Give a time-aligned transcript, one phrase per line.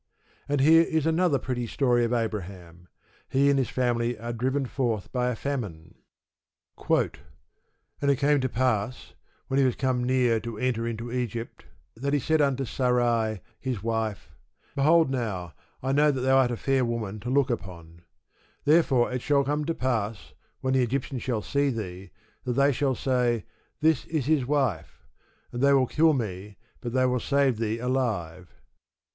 [0.49, 2.87] And here is another pretty story of Abraham.
[3.29, 5.93] He and his family are driven forth by a famine:
[6.89, 9.13] And it came to pass,
[9.47, 13.83] when he was come near to enter into Egypt, that he said unto Sarai, his
[13.83, 14.31] wife,
[14.73, 15.53] Behold now,
[15.83, 18.01] I know that thou art a fair woman to look upon:
[18.65, 22.09] Therefore it shall come to pass, when the Egyptians shall see thee,
[22.43, 23.45] that they shall say,
[23.81, 25.05] This is his wife:
[25.51, 28.49] and they will kill me, but they will save thee alive.